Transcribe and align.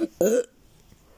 Uh, 0.00 0.42